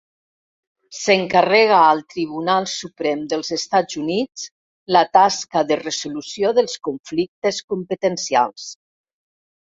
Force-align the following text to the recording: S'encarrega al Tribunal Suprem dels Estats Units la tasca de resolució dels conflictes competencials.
S'encarrega 0.99 1.81
al 1.89 1.99
Tribunal 2.13 2.65
Suprem 2.71 3.19
dels 3.33 3.51
Estats 3.57 3.97
Units 4.03 4.45
la 4.97 5.03
tasca 5.17 5.63
de 5.73 5.77
resolució 5.81 6.53
dels 6.61 6.79
conflictes 6.89 7.61
competencials. 7.75 8.65